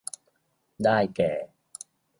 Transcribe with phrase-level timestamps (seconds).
[0.83, 1.33] ได้แก่